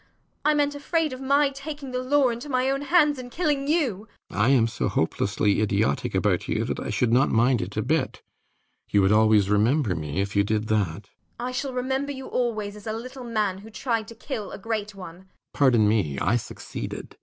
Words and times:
I 0.43 0.55
meant 0.55 0.73
afraid 0.73 1.13
of 1.13 1.21
my 1.21 1.49
taking 1.51 1.91
the 1.91 2.01
law 2.01 2.29
into 2.29 2.49
my 2.49 2.71
own 2.71 2.81
hands, 2.81 3.19
and 3.19 3.29
killing 3.31 3.67
you. 3.67 4.07
RIDGEON. 4.31 4.41
I 4.45 4.49
am 4.49 4.65
so 4.65 4.87
hopelessly 4.87 5.61
idiotic 5.61 6.15
about 6.15 6.47
you 6.47 6.65
that 6.65 6.79
I 6.79 6.89
should 6.89 7.13
not 7.13 7.29
mind 7.29 7.61
it 7.61 7.77
a 7.77 7.83
bit. 7.83 8.23
You 8.89 9.03
would 9.03 9.11
always 9.11 9.47
remember 9.47 9.93
me 9.93 10.19
if 10.19 10.35
you 10.35 10.43
did 10.43 10.69
that. 10.69 10.85
JENNIFER. 11.05 11.09
I 11.39 11.51
shall 11.51 11.73
remember 11.73 12.11
you 12.11 12.25
always 12.25 12.75
as 12.75 12.87
a 12.87 12.93
little 12.93 13.23
man 13.23 13.59
who 13.59 13.69
tried 13.69 14.07
to 14.07 14.15
kill 14.15 14.51
a 14.51 14.57
great 14.57 14.95
one. 14.95 15.29